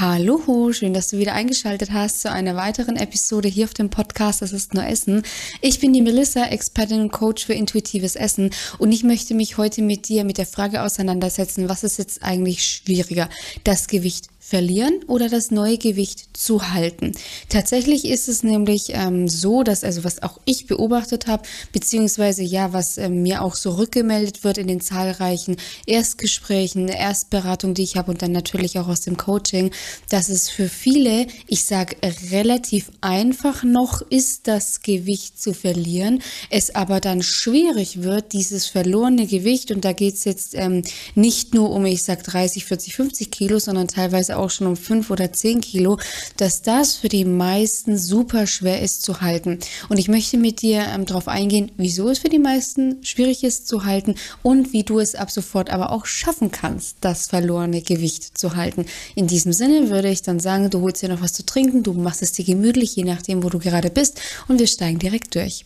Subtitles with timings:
[0.00, 4.42] Hallo, schön, dass du wieder eingeschaltet hast zu einer weiteren Episode hier auf dem Podcast
[4.42, 5.22] Das ist nur Essen.
[5.60, 9.82] Ich bin die Melissa, Expertin und Coach für intuitives Essen und ich möchte mich heute
[9.82, 13.28] mit dir mit der Frage auseinandersetzen, was ist jetzt eigentlich schwieriger?
[13.62, 17.12] Das Gewicht verlieren oder das neue Gewicht zu halten.
[17.48, 22.74] Tatsächlich ist es nämlich ähm, so, dass also was auch ich beobachtet habe, beziehungsweise ja,
[22.74, 25.56] was äh, mir auch so rückgemeldet wird in den zahlreichen
[25.86, 29.70] Erstgesprächen, Erstberatung, die ich habe und dann natürlich auch aus dem Coaching,
[30.10, 31.96] dass es für viele, ich sage
[32.30, 36.20] relativ einfach noch ist, das Gewicht zu verlieren,
[36.50, 40.82] es aber dann schwierig wird, dieses verlorene Gewicht und da geht es jetzt ähm,
[41.14, 45.10] nicht nur um, ich sage 30, 40, 50 Kilo, sondern teilweise auch schon um fünf
[45.10, 45.98] oder zehn Kilo,
[46.36, 49.58] dass das für die meisten super schwer ist zu halten.
[49.88, 53.68] Und ich möchte mit dir ähm, darauf eingehen, wieso es für die meisten schwierig ist
[53.68, 58.36] zu halten und wie du es ab sofort aber auch schaffen kannst, das verlorene Gewicht
[58.38, 58.86] zu halten.
[59.14, 61.92] In diesem Sinne würde ich dann sagen, du holst dir noch was zu trinken, du
[61.92, 65.64] machst es dir gemütlich, je nachdem, wo du gerade bist und wir steigen direkt durch.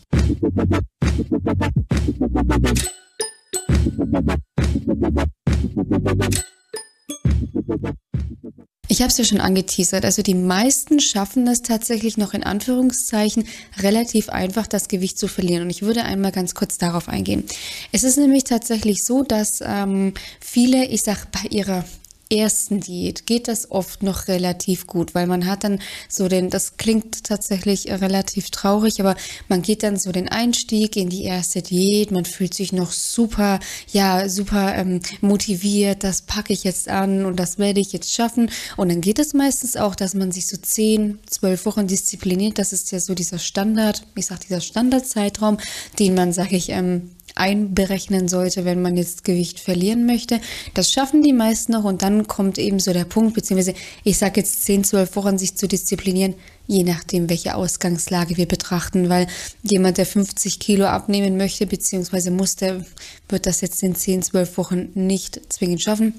[8.91, 10.03] Ich habe es ja schon angeteasert.
[10.03, 15.61] Also die meisten schaffen es tatsächlich noch in Anführungszeichen relativ einfach, das Gewicht zu verlieren.
[15.61, 17.43] Und ich würde einmal ganz kurz darauf eingehen.
[17.91, 21.85] Es ist nämlich tatsächlich so, dass ähm, viele, ich sag bei ihrer
[22.31, 26.77] ersten Diät geht das oft noch relativ gut, weil man hat dann so den, das
[26.77, 29.15] klingt tatsächlich relativ traurig, aber
[29.47, 33.59] man geht dann so den Einstieg in die erste Diät, man fühlt sich noch super,
[33.91, 38.51] ja, super ähm, motiviert, das packe ich jetzt an und das werde ich jetzt schaffen.
[38.77, 42.59] Und dann geht es meistens auch, dass man sich so zehn, zwölf Wochen diszipliniert.
[42.59, 45.57] Das ist ja so dieser Standard, ich sag dieser Standardzeitraum,
[45.97, 47.09] den man, sage ich, ähm,
[47.39, 50.39] einberechnen sollte, wenn man jetzt Gewicht verlieren möchte.
[50.73, 53.73] Das schaffen die meisten noch und dann kommt eben so der Punkt, beziehungsweise
[54.03, 56.35] ich sage jetzt 10, 12 Wochen, sich zu disziplinieren,
[56.67, 59.27] je nachdem, welche Ausgangslage wir betrachten, weil
[59.63, 62.85] jemand, der 50 Kilo abnehmen möchte, beziehungsweise muss, der
[63.29, 66.13] wird das jetzt in 10, 12 Wochen nicht zwingend schaffen.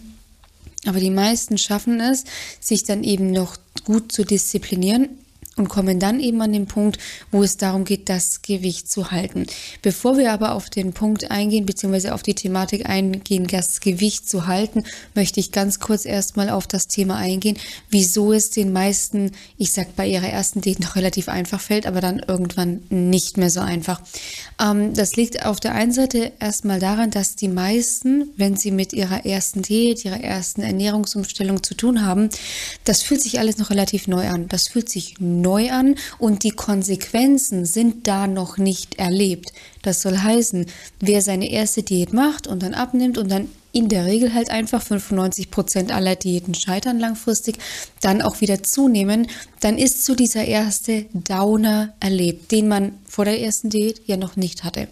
[0.87, 2.25] Aber die meisten schaffen es,
[2.59, 5.11] sich dann eben noch gut zu disziplinieren
[5.61, 6.99] und kommen dann eben an den Punkt,
[7.31, 9.47] wo es darum geht, das Gewicht zu halten.
[9.83, 14.47] Bevor wir aber auf den Punkt eingehen, beziehungsweise auf die Thematik eingehen, das Gewicht zu
[14.47, 14.85] halten,
[15.15, 17.59] möchte ich ganz kurz erstmal auf das Thema eingehen,
[17.91, 22.01] wieso es den meisten, ich sag bei ihrer ersten Diät noch relativ einfach fällt, aber
[22.01, 24.01] dann irgendwann nicht mehr so einfach.
[24.61, 28.95] Ähm, das liegt auf der einen Seite erstmal daran, dass die meisten, wenn sie mit
[28.95, 32.31] ihrer ersten Diät, ihrer ersten Ernährungsumstellung zu tun haben,
[32.85, 34.49] das fühlt sich alles noch relativ neu an.
[34.49, 39.53] Das fühlt sich neu an und die Konsequenzen sind da noch nicht erlebt.
[39.83, 40.67] Das soll heißen,
[41.01, 44.83] wer seine erste Diät macht und dann abnimmt und dann in der Regel halt einfach
[44.83, 47.57] 95 Prozent aller Diäten scheitern langfristig,
[48.01, 49.29] dann auch wieder zunehmen,
[49.61, 54.37] dann ist so dieser erste Downer erlebt, den man vor der ersten Diät ja noch
[54.37, 54.89] nicht hatte.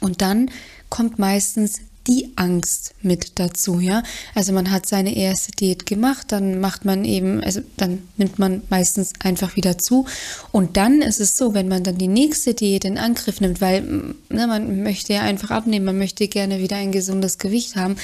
[0.00, 0.50] Und dann
[0.88, 4.02] kommt meistens die Angst mit dazu, ja.
[4.34, 8.62] Also man hat seine erste Diät gemacht, dann macht man eben, also dann nimmt man
[8.68, 10.06] meistens einfach wieder zu.
[10.50, 13.82] Und dann ist es so, wenn man dann die nächste Diät in Angriff nimmt, weil
[14.28, 17.94] ne, man möchte ja einfach abnehmen, man möchte gerne wieder ein gesundes Gewicht haben,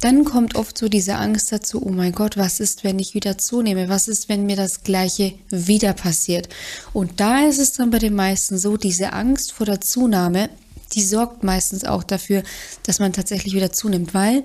[0.00, 3.38] dann kommt oft so diese Angst dazu, oh mein Gott, was ist, wenn ich wieder
[3.38, 3.88] zunehme?
[3.88, 6.48] Was ist, wenn mir das gleiche wieder passiert?
[6.92, 10.50] Und da ist es dann bei den meisten so, diese Angst vor der Zunahme
[10.94, 12.42] die sorgt meistens auch dafür,
[12.84, 14.44] dass man tatsächlich wieder zunimmt, weil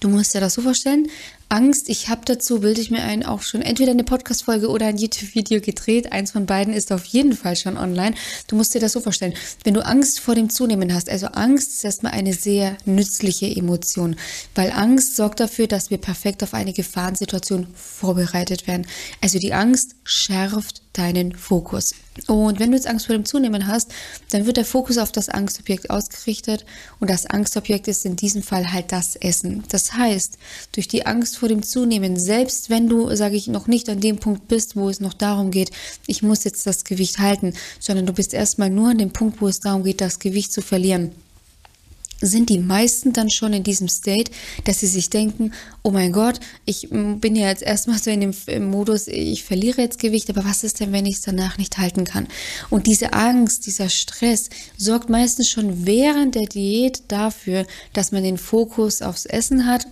[0.00, 1.08] du musst dir das so vorstellen,
[1.50, 4.98] Angst, ich habe dazu, bilde ich mir ein, auch schon entweder eine Podcast-Folge oder ein
[4.98, 6.12] YouTube-Video gedreht.
[6.12, 8.14] Eins von beiden ist auf jeden Fall schon online.
[8.48, 9.32] Du musst dir das so vorstellen.
[9.64, 14.16] Wenn du Angst vor dem Zunehmen hast, also Angst ist erstmal eine sehr nützliche Emotion,
[14.54, 18.86] weil Angst sorgt dafür, dass wir perfekt auf eine Gefahrensituation vorbereitet werden.
[19.22, 21.94] Also die Angst schärft deinen Fokus.
[22.26, 23.92] Und wenn du jetzt Angst vor dem Zunehmen hast,
[24.30, 26.64] dann wird der Fokus auf das Angstobjekt ausgerichtet
[26.98, 29.62] und das Angstobjekt ist in diesem Fall halt das Essen.
[29.68, 30.36] Das heißt,
[30.72, 34.18] durch die Angst vor dem Zunehmen, selbst wenn du, sage ich, noch nicht an dem
[34.18, 35.70] Punkt bist, wo es noch darum geht,
[36.06, 39.46] ich muss jetzt das Gewicht halten, sondern du bist erstmal nur an dem Punkt, wo
[39.46, 41.12] es darum geht, das Gewicht zu verlieren
[42.20, 44.32] sind die meisten dann schon in diesem State,
[44.64, 48.70] dass sie sich denken, oh mein Gott, ich bin ja jetzt erstmal so in dem
[48.70, 52.04] Modus, ich verliere jetzt Gewicht, aber was ist denn, wenn ich es danach nicht halten
[52.04, 52.26] kann?
[52.70, 58.38] Und diese Angst, dieser Stress sorgt meistens schon während der Diät dafür, dass man den
[58.38, 59.86] Fokus aufs Essen hat.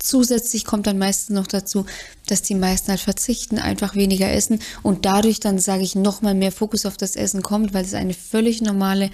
[0.00, 1.84] Zusätzlich kommt dann meistens noch dazu,
[2.26, 6.52] dass die meisten halt verzichten, einfach weniger essen und dadurch dann, sage ich, nochmal mehr
[6.52, 9.10] Fokus auf das Essen kommt, weil es eine völlig normale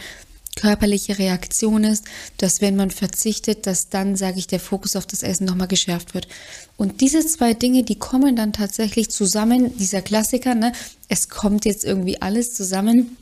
[0.56, 2.04] körperliche Reaktion ist,
[2.38, 6.14] dass wenn man verzichtet, dass dann, sage ich, der Fokus auf das Essen nochmal geschärft
[6.14, 6.28] wird.
[6.76, 10.72] Und diese zwei Dinge, die kommen dann tatsächlich zusammen, dieser Klassiker, ne,
[11.08, 13.16] es kommt jetzt irgendwie alles zusammen.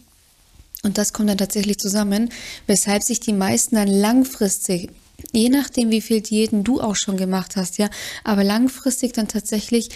[0.84, 2.31] Und das kommt dann tatsächlich zusammen,
[2.67, 4.90] weshalb sich die meisten dann langfristig
[5.32, 7.88] je nachdem, wie viel Diäten du auch schon gemacht hast, ja,
[8.25, 9.90] aber langfristig dann tatsächlich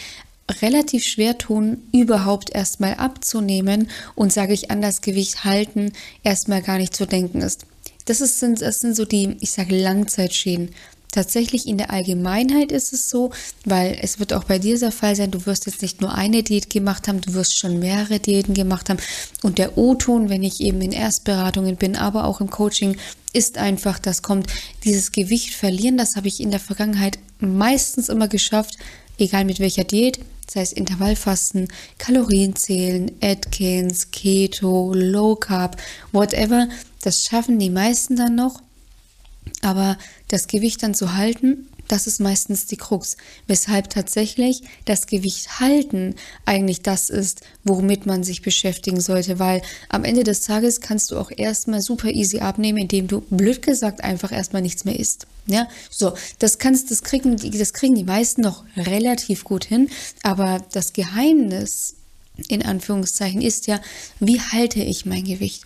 [0.60, 6.78] relativ schwer tun, überhaupt erstmal abzunehmen und sage ich an das Gewicht halten, erstmal gar
[6.78, 7.66] nicht zu denken ist.
[8.04, 10.70] Das, ist, sind, das sind so die, ich sage, Langzeitschäden.
[11.10, 13.31] Tatsächlich in der Allgemeinheit ist es so,
[13.64, 16.43] weil es wird auch bei dir der Fall sein, du wirst jetzt nicht nur eine
[16.43, 18.99] Diät gemacht haben, du wirst schon mehrere Diäten gemacht haben.
[19.42, 22.99] Und der O-Ton, wenn ich eben in Erstberatungen bin, aber auch im Coaching,
[23.32, 24.49] ist einfach, das kommt
[24.84, 25.96] dieses Gewicht verlieren.
[25.96, 28.76] Das habe ich in der Vergangenheit meistens immer geschafft,
[29.19, 35.76] egal mit welcher Diät, das heißt Intervallfasten, Kalorienzählen, Atkins, Keto, Low Carb,
[36.12, 36.69] whatever.
[37.02, 38.62] Das schaffen die meisten dann noch.
[39.62, 39.96] Aber
[40.28, 43.16] das Gewicht dann zu halten, das ist meistens die Krux,
[43.46, 50.04] weshalb tatsächlich das Gewicht halten eigentlich das ist, womit man sich beschäftigen sollte, weil am
[50.04, 54.32] Ende des Tages kannst du auch erstmal super easy abnehmen, indem du blöd gesagt einfach
[54.32, 55.26] erstmal nichts mehr isst.
[55.46, 59.88] Ja, so, das kannst, das kriegen, das kriegen die meisten noch relativ gut hin,
[60.22, 61.94] aber das Geheimnis
[62.48, 63.80] in Anführungszeichen ist ja,
[64.20, 65.64] wie halte ich mein Gewicht?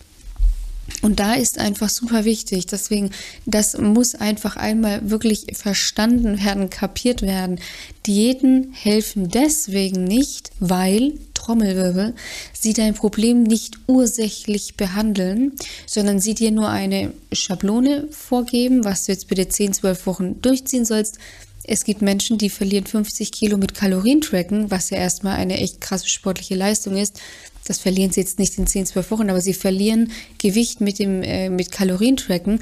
[1.01, 2.67] Und da ist einfach super wichtig.
[2.67, 3.11] Deswegen,
[3.45, 7.59] das muss einfach einmal wirklich verstanden werden, kapiert werden.
[8.05, 12.13] Diäten helfen deswegen nicht, weil Trommelwirbel,
[12.53, 15.53] sie dein Problem nicht ursächlich behandeln,
[15.87, 20.85] sondern sie dir nur eine Schablone vorgeben, was du jetzt bitte 10, 12 Wochen durchziehen
[20.85, 21.17] sollst.
[21.63, 26.07] Es gibt Menschen, die verlieren 50 Kilo mit Kalorientracken, was ja erstmal eine echt krasse
[26.09, 27.19] sportliche Leistung ist
[27.65, 31.21] das verlieren sie jetzt nicht in 10, 12 Wochen, aber sie verlieren Gewicht mit dem
[31.23, 32.59] äh, mit Kalorientracken.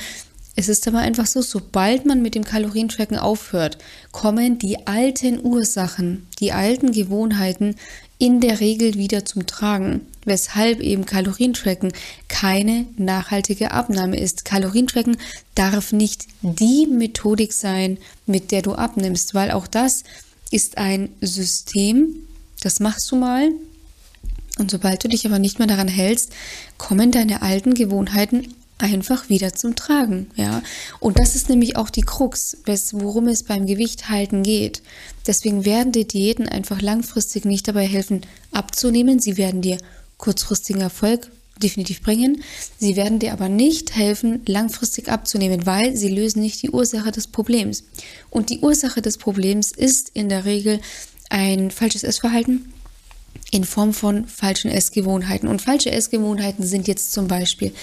[0.56, 3.78] Es ist aber einfach so, sobald man mit dem Kalorientracken aufhört,
[4.12, 7.76] kommen die alten Ursachen, die alten Gewohnheiten
[8.18, 11.92] in der Regel wieder zum Tragen, weshalb eben Kalorientracken
[12.30, 14.46] keine nachhaltige Abnahme ist.
[14.46, 15.18] Kalorientracken
[15.56, 20.06] darf nicht die Methodik sein, mit der du abnimmst, weil auch das
[20.52, 22.16] ist ein System,
[22.62, 23.52] das machst du mal,
[24.58, 26.32] und sobald du dich aber nicht mehr daran hältst,
[26.78, 30.62] kommen deine alten Gewohnheiten einfach wieder zum Tragen, ja.
[31.00, 32.58] Und das ist nämlich auch die Krux,
[32.92, 34.82] worum es beim Gewicht halten geht.
[35.28, 38.22] Deswegen werden dir Diäten einfach langfristig nicht dabei helfen,
[38.52, 39.20] abzunehmen.
[39.20, 39.78] Sie werden dir
[40.20, 42.44] kurzfristigen Erfolg definitiv bringen.
[42.78, 47.28] Sie werden dir aber nicht helfen, langfristig abzunehmen, weil sie lösen nicht die Ursache des
[47.28, 47.84] Problems.
[48.30, 50.80] Und die Ursache des Problems ist in der Regel
[51.30, 52.74] ein falsches Essverhalten,
[53.52, 55.50] in Form von falschen Essgewohnheiten.
[55.50, 57.74] Und falsche Essgewohnheiten sind jetzt zum Beispiel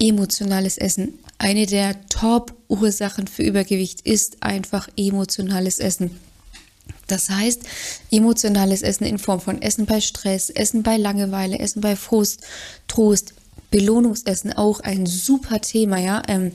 [0.00, 1.18] emotionales Essen.
[1.38, 6.10] Eine der Top-Ursachen für Übergewicht ist einfach emotionales Essen.
[7.06, 7.62] Das heißt,
[8.10, 12.42] emotionales Essen in Form von Essen bei Stress, Essen bei Langeweile, Essen bei Frust,
[12.88, 13.34] Trost,
[13.70, 16.22] Belohnungsessen auch ein super Thema, ja.
[16.28, 16.52] Ähm,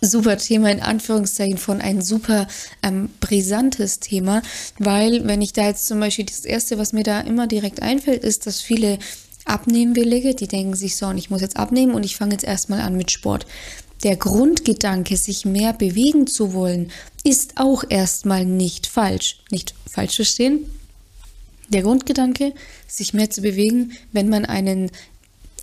[0.00, 2.46] super Thema in Anführungszeichen von ein super
[2.82, 4.42] ähm, brisantes Thema,
[4.78, 8.24] weil wenn ich da jetzt zum Beispiel das erste, was mir da immer direkt einfällt,
[8.24, 8.98] ist, dass viele
[9.44, 12.80] Abnehmwillige, die denken sich so, und ich muss jetzt abnehmen und ich fange jetzt erstmal
[12.80, 13.46] an mit Sport.
[14.06, 16.92] Der Grundgedanke, sich mehr bewegen zu wollen,
[17.24, 19.40] ist auch erstmal nicht falsch.
[19.50, 20.70] Nicht falsch verstehen.
[21.70, 22.54] Der Grundgedanke,
[22.86, 24.92] sich mehr zu bewegen, wenn man einen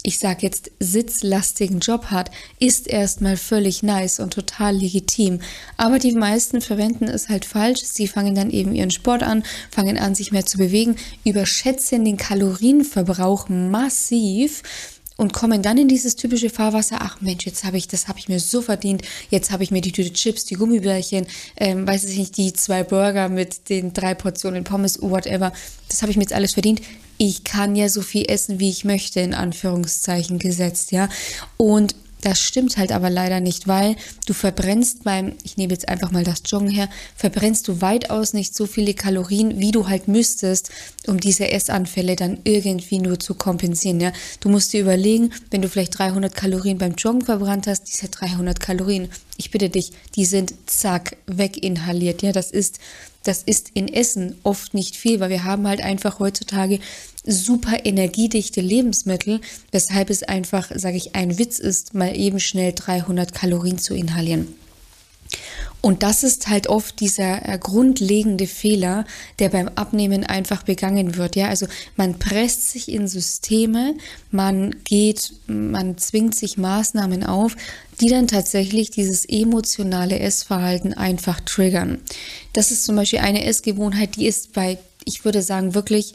[0.05, 5.39] ich sage jetzt, sitzlastigen Job hat, ist erstmal völlig nice und total legitim.
[5.77, 7.79] Aber die meisten verwenden es halt falsch.
[7.83, 12.17] Sie fangen dann eben ihren Sport an, fangen an, sich mehr zu bewegen, überschätzen den
[12.17, 14.61] Kalorienverbrauch massiv
[15.17, 18.29] und kommen dann in dieses typische Fahrwasser, ach Mensch, jetzt habe ich, das habe ich
[18.29, 21.27] mir so verdient, jetzt habe ich mir die Tüte Chips, die Gummibärchen,
[21.57, 25.53] ähm, weiß ich nicht, die zwei Burger mit den drei Portionen Pommes, whatever,
[25.87, 26.81] das habe ich mir jetzt alles verdient.
[27.17, 31.09] Ich kann ja so viel essen, wie ich möchte, in Anführungszeichen gesetzt, ja.
[31.57, 36.11] Und das stimmt halt aber leider nicht, weil du verbrennst beim, ich nehme jetzt einfach
[36.11, 40.69] mal das Joggen her, verbrennst du weitaus nicht so viele Kalorien, wie du halt müsstest,
[41.07, 43.99] um diese Essanfälle dann irgendwie nur zu kompensieren.
[43.99, 44.13] Ja?
[44.39, 48.59] Du musst dir überlegen, wenn du vielleicht 300 Kalorien beim Joggen verbrannt hast, diese 300
[48.59, 52.21] Kalorien, ich bitte dich, die sind zack, weginhaliert.
[52.21, 52.79] Ja, das ist
[53.23, 56.79] das ist in Essen oft nicht viel, weil wir haben halt einfach heutzutage
[57.25, 59.39] super energiedichte Lebensmittel,
[59.71, 64.53] weshalb es einfach, sage ich, ein Witz ist, mal eben schnell 300 Kalorien zu inhalieren.
[65.85, 69.03] Und das ist halt oft dieser äh, grundlegende Fehler,
[69.39, 71.35] der beim Abnehmen einfach begangen wird.
[71.35, 73.93] Ja, also man presst sich in Systeme,
[74.31, 77.57] man geht, man zwingt sich Maßnahmen auf,
[77.99, 81.99] die dann tatsächlich dieses emotionale Essverhalten einfach triggern.
[82.53, 86.13] Das ist zum Beispiel eine Essgewohnheit, die ist bei, ich würde sagen, wirklich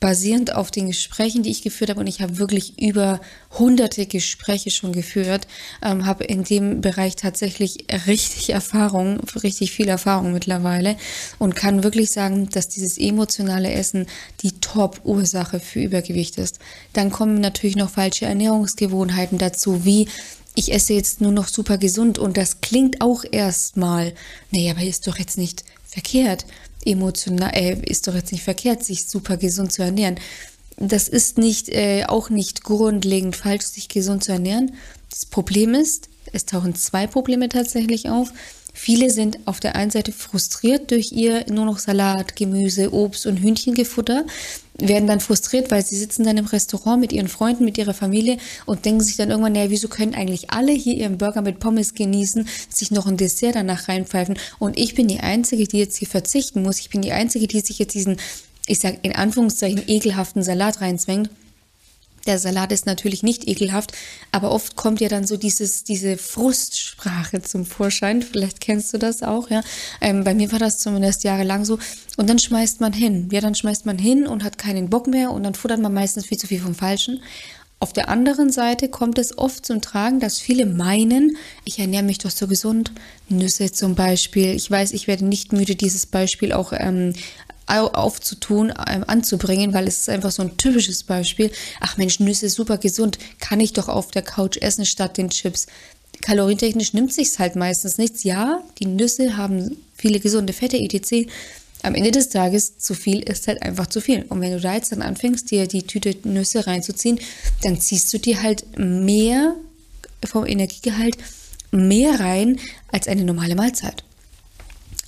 [0.00, 3.20] basierend auf den Gesprächen, die ich geführt habe, und ich habe wirklich über
[3.58, 5.46] hunderte Gespräche schon geführt,
[5.82, 10.96] ähm, habe in dem Bereich tatsächlich richtig Erfahrung, richtig viel Erfahrung mittlerweile
[11.38, 14.06] und kann wirklich sagen, dass dieses emotionale Essen
[14.42, 16.58] die Top-Ursache für Übergewicht ist.
[16.92, 20.08] Dann kommen natürlich noch falsche Ernährungsgewohnheiten dazu, wie
[20.54, 24.12] ich esse jetzt nur noch super gesund und das klingt auch erstmal,
[24.50, 26.44] naja, aber ist doch jetzt nicht verkehrt
[26.84, 30.18] emotional, äh, ist doch jetzt nicht verkehrt, sich super gesund zu ernähren.
[30.76, 34.74] Das ist nicht, äh, auch nicht grundlegend falsch, sich gesund zu ernähren.
[35.10, 38.32] Das Problem ist, es tauchen zwei Probleme tatsächlich auf.
[38.80, 43.38] Viele sind auf der einen Seite frustriert durch ihr nur noch Salat, Gemüse, Obst und
[43.38, 44.24] Hühnchengefutter,
[44.78, 48.36] werden dann frustriert, weil sie sitzen dann im Restaurant mit ihren Freunden, mit ihrer Familie
[48.66, 51.94] und denken sich dann irgendwann, naja, wieso können eigentlich alle hier ihren Burger mit Pommes
[51.94, 56.06] genießen, sich noch ein Dessert danach reinpfeifen und ich bin die Einzige, die jetzt hier
[56.06, 56.78] verzichten muss.
[56.78, 58.18] Ich bin die Einzige, die sich jetzt diesen,
[58.68, 61.30] ich sag in Anführungszeichen, ekelhaften Salat reinzwängt.
[62.28, 63.92] Der Salat ist natürlich nicht ekelhaft,
[64.32, 68.20] aber oft kommt ja dann so dieses, diese Frustsprache zum Vorschein.
[68.20, 69.62] Vielleicht kennst du das auch, ja.
[70.02, 71.78] Ähm, bei mir war das zumindest jahrelang so.
[72.18, 73.30] Und dann schmeißt man hin.
[73.32, 76.26] Ja, dann schmeißt man hin und hat keinen Bock mehr und dann futtert man meistens
[76.26, 77.22] viel zu viel vom Falschen.
[77.80, 82.18] Auf der anderen Seite kommt es oft zum Tragen, dass viele meinen, ich ernähre mich
[82.18, 82.92] doch so gesund.
[83.30, 84.54] Nüsse zum Beispiel.
[84.54, 87.14] Ich weiß, ich werde nicht müde, dieses Beispiel auch ähm,
[87.68, 91.50] aufzutun, ähm, anzubringen, weil es ist einfach so ein typisches Beispiel.
[91.80, 95.66] Ach Mensch, Nüsse super gesund, kann ich doch auf der Couch essen statt den Chips.
[96.22, 98.24] Kalorientechnisch nimmt sich's halt meistens nichts.
[98.24, 101.28] Ja, die Nüsse haben viele gesunde Fette, etc.
[101.82, 104.24] Am Ende des Tages zu viel ist halt einfach zu viel.
[104.28, 107.20] Und wenn du da jetzt dann anfängst, dir die Tüte Nüsse reinzuziehen,
[107.62, 109.54] dann ziehst du dir halt mehr
[110.24, 111.16] vom Energiegehalt
[111.70, 112.58] mehr rein
[112.90, 114.02] als eine normale Mahlzeit.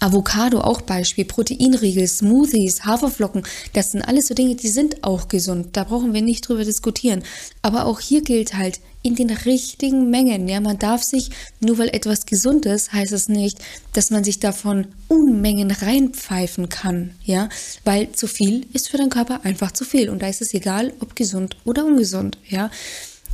[0.01, 5.69] Avocado auch Beispiel, Proteinriegel, Smoothies, Haferflocken, das sind alles so Dinge, die sind auch gesund.
[5.75, 7.23] Da brauchen wir nicht drüber diskutieren.
[7.61, 10.49] Aber auch hier gilt halt in den richtigen Mengen.
[10.49, 11.31] Ja, man darf sich,
[11.61, 13.59] nur weil etwas gesund ist, heißt es nicht,
[13.93, 17.13] dass man sich davon Unmengen reinpfeifen kann.
[17.23, 17.49] Ja,
[17.85, 20.11] weil zu viel ist für den Körper einfach zu viel.
[20.11, 22.39] Und da ist es egal, ob gesund oder ungesund.
[22.49, 22.71] Ja,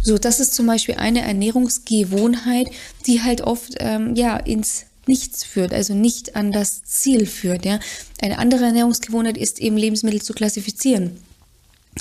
[0.02, 2.68] so, das ist zum Beispiel eine Ernährungsgewohnheit,
[3.06, 7.64] die halt oft ähm, ja ins nichts führt, also nicht an das Ziel führt.
[7.64, 7.80] Ja?
[8.20, 11.18] Eine andere Ernährungsgewohnheit ist eben Lebensmittel zu klassifizieren.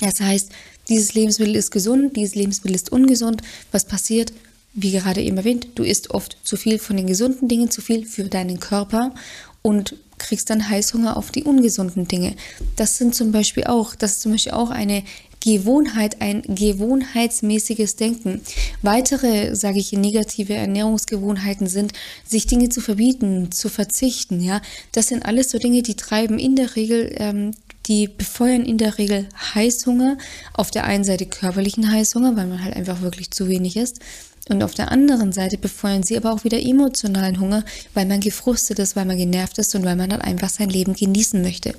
[0.00, 0.50] Das heißt,
[0.88, 3.42] dieses Lebensmittel ist gesund, dieses Lebensmittel ist ungesund.
[3.72, 4.32] Was passiert?
[4.74, 8.04] Wie gerade eben erwähnt, du isst oft zu viel von den gesunden Dingen, zu viel
[8.04, 9.14] für deinen Körper
[9.62, 12.36] und kriegst dann Heißhunger auf die ungesunden Dinge.
[12.76, 15.02] Das sind zum Beispiel auch, das ist zum Beispiel auch eine
[15.46, 18.40] Gewohnheit, ein gewohnheitsmäßiges Denken.
[18.82, 21.92] Weitere, sage ich, negative Ernährungsgewohnheiten sind,
[22.26, 24.40] sich Dinge zu verbieten, zu verzichten.
[24.40, 24.60] Ja,
[24.90, 27.52] das sind alles so Dinge, die treiben in der Regel ähm,
[27.86, 30.18] die befeuern in der Regel Heißhunger.
[30.52, 34.00] Auf der einen Seite körperlichen Heißhunger, weil man halt einfach wirklich zu wenig isst.
[34.48, 38.80] Und auf der anderen Seite befeuern sie aber auch wieder emotionalen Hunger, weil man gefrustet
[38.80, 41.74] ist, weil man genervt ist und weil man dann einfach sein Leben genießen möchte.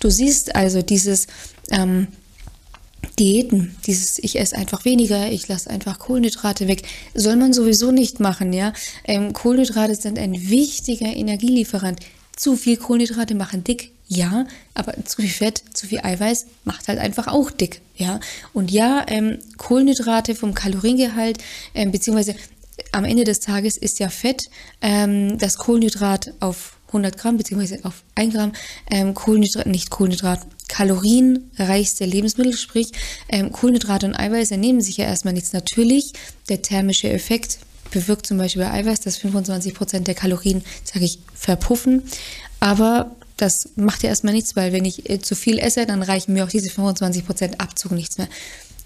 [0.00, 1.26] Du siehst also dieses
[1.70, 2.08] ähm,
[3.18, 6.82] Diäten, dieses ich esse einfach weniger, ich lasse einfach Kohlenhydrate weg,
[7.14, 8.72] soll man sowieso nicht machen, ja.
[9.04, 12.00] Ähm, Kohlenhydrate sind ein wichtiger Energielieferant.
[12.34, 16.98] Zu viel Kohlenhydrate machen dick, ja, aber zu viel Fett, zu viel Eiweiß macht halt
[16.98, 18.20] einfach auch dick, ja.
[18.52, 21.38] Und ja, ähm, Kohlenhydrate vom Kaloriengehalt,
[21.74, 22.34] ähm, beziehungsweise
[22.92, 24.48] am Ende des Tages ist ja Fett
[24.80, 28.52] ähm, das Kohlenhydrat auf 100 Gramm, beziehungsweise auf 1 Gramm
[28.90, 30.40] ähm, Kohlenhydrat, nicht Kohlenhydrat,
[30.72, 32.92] kalorienreichste Lebensmittel, sprich
[33.28, 35.52] ähm, Kohlenhydrate und Eiweiß ernehmen sich ja erstmal nichts.
[35.52, 36.14] Natürlich,
[36.48, 37.58] der thermische Effekt
[37.90, 42.04] bewirkt zum Beispiel bei Eiweiß, dass 25 Prozent der Kalorien, sage ich, verpuffen.
[42.58, 46.32] Aber das macht ja erstmal nichts, weil wenn ich äh, zu viel esse, dann reichen
[46.32, 48.28] mir auch diese 25 Prozent Abzug nichts mehr.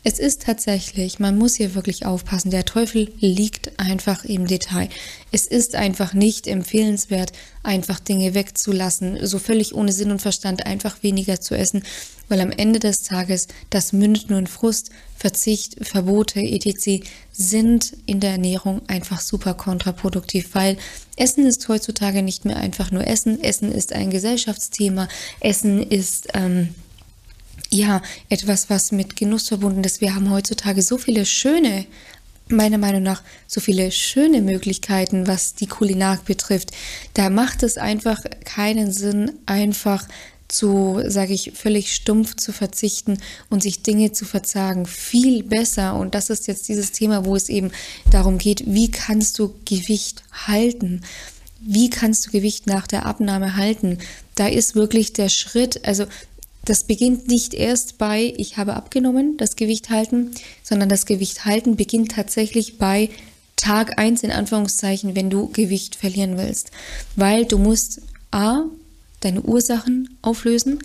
[0.08, 4.88] Es ist tatsächlich, man muss hier wirklich aufpassen, der Teufel liegt einfach im Detail.
[5.32, 7.32] Es ist einfach nicht empfehlenswert,
[7.64, 11.82] einfach Dinge wegzulassen, so völlig ohne Sinn und Verstand einfach weniger zu essen,
[12.28, 17.04] weil am Ende des Tages das mündet nur in Frust, Verzicht, Verbote, etc.
[17.32, 20.76] sind in der Ernährung einfach super kontraproduktiv, weil
[21.16, 23.42] Essen ist heutzutage nicht mehr einfach nur Essen.
[23.42, 25.08] Essen ist ein Gesellschaftsthema.
[25.40, 26.76] Essen ist ähm,
[27.70, 30.00] ja, etwas, was mit Genuss verbunden ist.
[30.00, 31.86] Wir haben heutzutage so viele schöne
[32.48, 36.70] meiner Meinung nach so viele schöne Möglichkeiten, was die Kulinarik betrifft.
[37.14, 40.06] Da macht es einfach keinen Sinn, einfach
[40.48, 43.18] zu, sage ich, völlig stumpf zu verzichten
[43.50, 44.86] und sich Dinge zu verzagen.
[44.86, 47.72] Viel besser, und das ist jetzt dieses Thema, wo es eben
[48.10, 51.02] darum geht, wie kannst du Gewicht halten?
[51.60, 53.98] Wie kannst du Gewicht nach der Abnahme halten?
[54.36, 56.06] Da ist wirklich der Schritt, also
[56.66, 60.32] das beginnt nicht erst bei, ich habe abgenommen, das Gewicht halten,
[60.62, 63.08] sondern das Gewicht halten beginnt tatsächlich bei
[63.54, 66.70] Tag 1 in Anführungszeichen, wenn du Gewicht verlieren willst.
[67.14, 68.64] Weil du musst A,
[69.20, 70.80] deine Ursachen auflösen.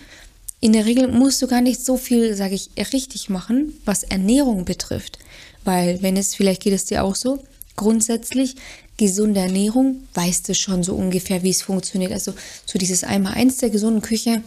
[0.60, 4.64] In der Regel musst du gar nicht so viel, sage ich, richtig machen, was Ernährung
[4.64, 5.18] betrifft.
[5.64, 7.42] Weil, wenn es, vielleicht geht es dir auch so,
[7.76, 8.56] grundsätzlich
[8.96, 12.12] gesunde Ernährung, weißt du schon so ungefähr, wie es funktioniert.
[12.12, 12.34] Also
[12.66, 14.42] so dieses Einmal-Eins der gesunden Küche,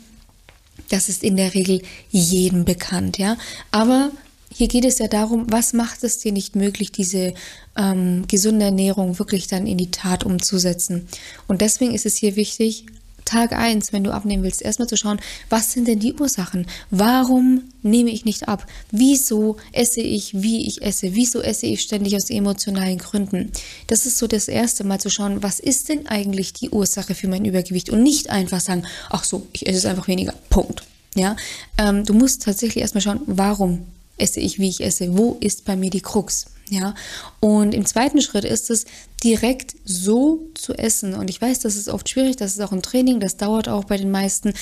[0.89, 3.37] das ist in der Regel jedem bekannt, ja.
[3.71, 4.11] Aber
[4.51, 7.33] hier geht es ja darum, was macht es dir nicht möglich, diese
[7.77, 11.07] ähm, gesunde Ernährung wirklich dann in die Tat umzusetzen.
[11.47, 12.85] Und deswegen ist es hier wichtig,
[13.25, 16.67] Tag 1, wenn du abnehmen willst, erstmal zu schauen, was sind denn die Ursachen?
[16.91, 18.65] Warum nehme ich nicht ab?
[18.91, 21.15] Wieso esse ich, wie ich esse?
[21.15, 23.51] Wieso esse ich ständig aus emotionalen Gründen?
[23.87, 27.27] Das ist so das erste Mal zu schauen, was ist denn eigentlich die Ursache für
[27.27, 27.89] mein Übergewicht?
[27.89, 30.33] Und nicht einfach sagen, ach so, ich esse es einfach weniger.
[30.49, 30.83] Punkt.
[31.15, 31.35] Ja,
[31.77, 33.85] ähm, du musst tatsächlich erstmal schauen, warum
[34.17, 35.17] esse ich, wie ich esse?
[35.17, 36.45] Wo ist bei mir die Krux?
[36.69, 36.95] Ja,
[37.41, 38.85] und im zweiten Schritt ist es,
[39.23, 41.13] direkt so zu essen.
[41.13, 43.85] Und ich weiß, das ist oft schwierig, das ist auch ein Training, das dauert auch
[43.85, 44.53] bei den meisten,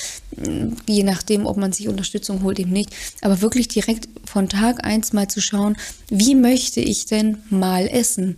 [0.86, 2.90] je nachdem, ob man sich Unterstützung holt, eben nicht.
[3.20, 5.76] Aber wirklich direkt von Tag eins mal zu schauen,
[6.08, 8.36] wie möchte ich denn mal essen?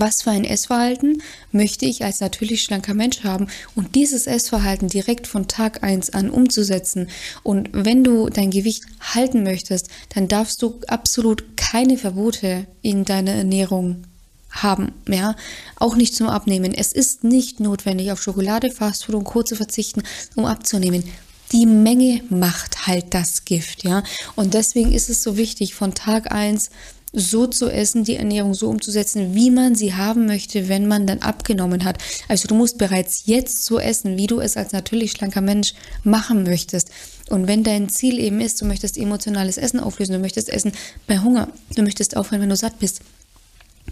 [0.00, 5.26] Was für ein Essverhalten möchte ich als natürlich schlanker Mensch haben und dieses Essverhalten direkt
[5.26, 7.10] von Tag 1 an umzusetzen.
[7.42, 13.32] Und wenn du dein Gewicht halten möchtest, dann darfst du absolut keine Verbote in deiner
[13.32, 14.04] Ernährung
[14.50, 15.36] haben, ja,
[15.76, 16.72] auch nicht zum Abnehmen.
[16.72, 19.42] Es ist nicht notwendig, auf Schokolade, Fastfood und Co.
[19.42, 20.02] zu verzichten,
[20.34, 21.04] um abzunehmen.
[21.52, 24.02] Die Menge macht halt das Gift, ja.
[24.34, 26.70] Und deswegen ist es so wichtig, von Tag 1
[27.12, 31.18] so zu essen, die Ernährung so umzusetzen, wie man sie haben möchte, wenn man dann
[31.20, 31.98] abgenommen hat.
[32.28, 35.74] Also du musst bereits jetzt so essen, wie du es als natürlich schlanker Mensch
[36.04, 36.90] machen möchtest.
[37.28, 40.72] Und wenn dein Ziel eben ist, du möchtest emotionales Essen auflösen, du möchtest essen
[41.06, 43.00] bei Hunger, du möchtest aufhören, wenn du satt bist,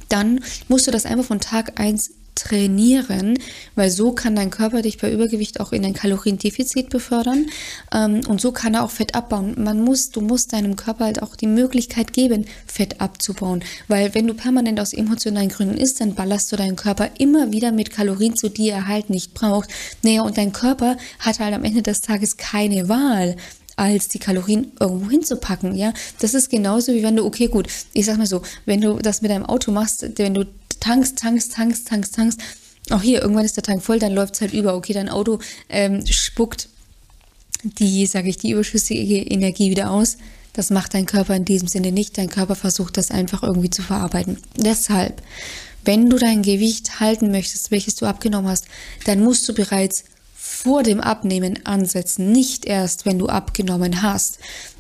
[0.09, 3.39] dann musst du das einfach von Tag 1 trainieren,
[3.75, 7.47] weil so kann dein Körper dich bei Übergewicht auch in ein Kaloriendefizit befördern
[7.93, 9.55] ähm, und so kann er auch Fett abbauen.
[9.59, 14.27] Man muss, du musst deinem Körper halt auch die Möglichkeit geben, Fett abzubauen, weil wenn
[14.27, 18.37] du permanent aus emotionalen Gründen isst, dann ballerst du deinen Körper immer wieder mit Kalorien
[18.37, 19.69] zu, die er halt nicht braucht.
[20.03, 23.37] Naja, und dein Körper hat halt am Ende des Tages keine Wahl
[23.79, 25.93] als die Kalorien irgendwo hinzupacken, ja.
[26.19, 29.23] Das ist genauso wie wenn du, okay, gut, ich sag mal so, wenn du das
[29.23, 30.47] mit deinem Auto machst, wenn du
[30.81, 32.41] tankst, tankst, tankst, tankst, tankst.
[32.91, 34.75] Auch hier, irgendwann ist der Tank voll, dann läuft es halt über.
[34.75, 35.39] Okay, dein Auto
[35.69, 36.69] ähm, spuckt
[37.63, 40.17] die, sage ich, die überschüssige Energie wieder aus.
[40.53, 42.19] Das macht dein Körper in diesem Sinne nicht.
[42.19, 44.39] Dein Körper versucht das einfach irgendwie zu verarbeiten.
[44.57, 45.23] Deshalb,
[45.85, 48.67] wenn du dein Gewicht halten möchtest, welches du abgenommen hast,
[49.05, 54.39] dann musst du bereits vor dem Abnehmen ansetzen, nicht erst, wenn du abgenommen hast.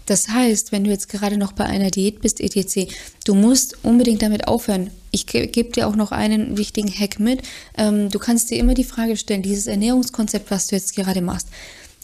[0.08, 2.90] Das heißt, wenn du jetzt gerade noch bei einer Diät bist, etc.,
[3.24, 4.90] du musst unbedingt damit aufhören.
[5.10, 7.42] Ich gebe dir auch noch einen wichtigen Hack mit.
[7.76, 11.48] Ähm, du kannst dir immer die Frage stellen, dieses Ernährungskonzept, was du jetzt gerade machst,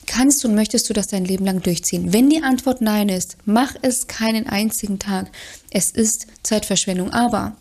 [0.06, 2.12] kannst du und möchtest du das dein Leben lang durchziehen?
[2.12, 5.30] Wenn die Antwort nein ist, mach es keinen einzigen Tag.
[5.70, 7.10] Es ist Zeitverschwendung.
[7.10, 7.56] Aber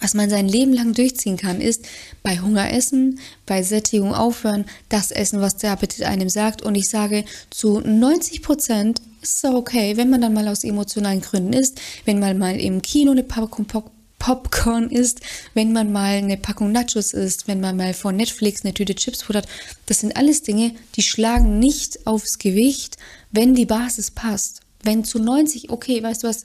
[0.00, 1.84] was man sein Leben lang durchziehen kann, ist
[2.24, 6.62] bei Hunger essen, bei Sättigung aufhören, das essen, was der Appetit einem sagt.
[6.62, 11.20] Und ich sage, zu 90 Prozent ist auch okay, wenn man dann mal aus emotionalen
[11.20, 13.66] Gründen isst, wenn man mal im Kino eine Packung
[14.18, 15.20] Popcorn isst,
[15.52, 19.22] wenn man mal eine Packung Nachos isst, wenn man mal vor Netflix eine Tüte Chips
[19.22, 19.48] futtert.
[19.86, 22.98] Das sind alles Dinge, die schlagen nicht aufs Gewicht,
[23.32, 24.60] wenn die Basis passt.
[24.84, 26.44] Wenn zu 90, okay, weißt du was,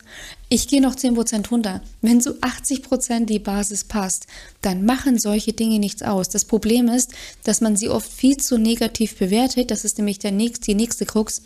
[0.49, 1.81] ich gehe noch 10% runter.
[2.01, 4.27] Wenn zu 80% die Basis passt,
[4.61, 6.29] dann machen solche Dinge nichts aus.
[6.29, 7.11] Das Problem ist,
[7.43, 9.69] dass man sie oft viel zu negativ bewertet.
[9.69, 11.41] Das ist nämlich der nächste, die nächste Krux.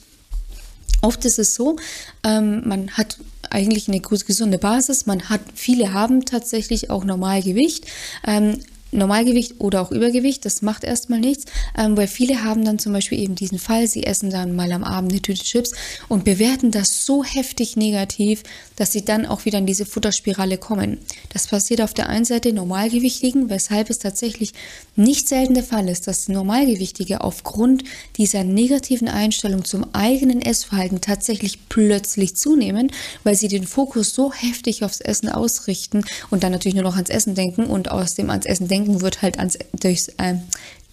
[1.01, 1.77] Oft ist es so,
[2.23, 3.17] ähm, man hat
[3.49, 7.85] eigentlich eine gesunde Basis, man hat, viele haben tatsächlich auch Normalgewicht,
[8.25, 8.59] ähm,
[8.91, 11.45] Normalgewicht oder auch Übergewicht, das macht erstmal nichts,
[11.77, 14.83] ähm, weil viele haben dann zum Beispiel eben diesen Fall, sie essen dann mal am
[14.83, 15.71] Abend eine Tüte Chips
[16.09, 18.43] und bewerten das so heftig negativ,
[18.75, 20.97] dass sie dann auch wieder in diese Futterspirale kommen.
[21.29, 24.53] Das passiert auf der einen Seite Normalgewichtigen, weshalb es tatsächlich
[24.95, 27.83] nicht selten der Fall ist, dass Normalgewichtige aufgrund
[28.17, 32.91] dieser negativen Einstellung zum eigenen Essverhalten tatsächlich plötzlich zunehmen,
[33.23, 37.09] weil sie den Fokus so heftig aufs Essen ausrichten und dann natürlich nur noch ans
[37.09, 40.35] Essen denken und aus dem ans Essen denken Denken wird halt ans, durchs, äh,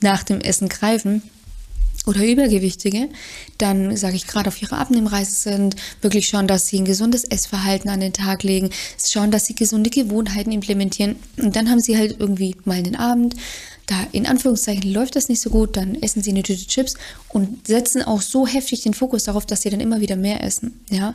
[0.00, 1.22] nach dem Essen greifen
[2.06, 3.08] oder Übergewichtige,
[3.58, 7.90] dann sage ich gerade auf ihrer Abnehmreise sind, wirklich schauen, dass sie ein gesundes Essverhalten
[7.90, 8.70] an den Tag legen,
[9.04, 11.16] schauen, dass sie gesunde Gewohnheiten implementieren.
[11.36, 13.34] Und dann haben sie halt irgendwie mal den Abend,
[13.88, 16.94] da in Anführungszeichen läuft das nicht so gut, dann essen sie eine Tüte Chips
[17.30, 20.78] und setzen auch so heftig den Fokus darauf, dass sie dann immer wieder mehr essen.
[20.90, 21.14] Ja,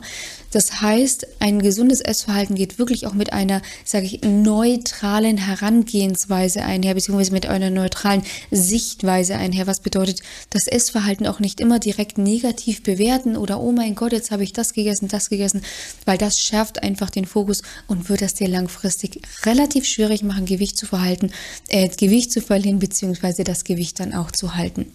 [0.50, 6.94] das heißt, ein gesundes Essverhalten geht wirklich auch mit einer, sage ich, neutralen Herangehensweise einher,
[6.94, 9.68] beziehungsweise mit einer neutralen Sichtweise einher.
[9.68, 14.32] Was bedeutet, das Essverhalten auch nicht immer direkt negativ bewerten oder oh mein Gott, jetzt
[14.32, 15.62] habe ich das gegessen, das gegessen,
[16.06, 20.76] weil das schärft einfach den Fokus und wird es dir langfristig relativ schwierig machen, Gewicht
[20.76, 21.30] zu verhalten,
[21.68, 23.44] äh, Gewicht zu verlieren verlieren bzw.
[23.44, 24.86] das Gewicht dann auch zu halten.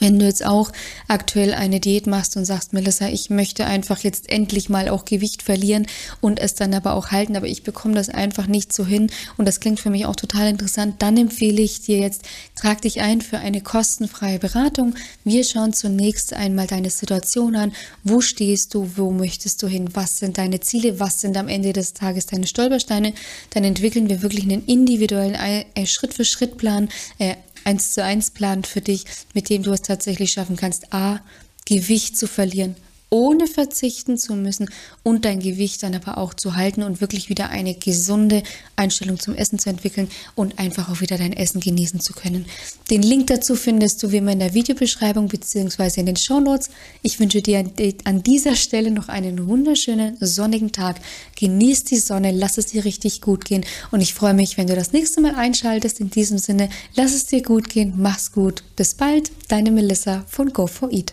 [0.00, 0.72] Wenn du jetzt auch
[1.08, 5.42] aktuell eine Diät machst und sagst, Melissa, ich möchte einfach jetzt endlich mal auch Gewicht
[5.42, 5.86] verlieren
[6.20, 9.46] und es dann aber auch halten, aber ich bekomme das einfach nicht so hin und
[9.46, 12.22] das klingt für mich auch total interessant, dann empfehle ich dir jetzt,
[12.54, 14.94] trag dich ein für eine kostenfreie Beratung.
[15.24, 17.72] Wir schauen zunächst einmal deine Situation an.
[18.02, 18.90] Wo stehst du?
[18.96, 19.90] Wo möchtest du hin?
[19.94, 21.00] Was sind deine Ziele?
[21.00, 23.14] Was sind am Ende des Tages deine Stolpersteine?
[23.50, 29.04] Dann entwickeln wir wirklich einen individuellen äh, Schritt-für-Schritt-Plan, äh, eins zu eins Plan für dich,
[29.34, 31.20] mit dem du es tatsächlich schaffen kannst, A,
[31.66, 32.76] Gewicht zu verlieren
[33.14, 34.68] ohne verzichten zu müssen
[35.04, 38.42] und dein Gewicht dann aber auch zu halten und wirklich wieder eine gesunde
[38.74, 42.44] Einstellung zum Essen zu entwickeln und einfach auch wieder dein Essen genießen zu können.
[42.90, 46.00] Den Link dazu findest du wie immer in der Videobeschreibung bzw.
[46.00, 46.70] in den Show Notes.
[47.02, 47.64] Ich wünsche dir
[48.02, 50.96] an dieser Stelle noch einen wunderschönen sonnigen Tag.
[51.38, 54.74] Genieß die Sonne, lass es dir richtig gut gehen und ich freue mich, wenn du
[54.74, 56.00] das nächste Mal einschaltest.
[56.00, 58.64] In diesem Sinne, lass es dir gut gehen, mach's gut.
[58.74, 61.12] Bis bald, deine Melissa von Go4Eat.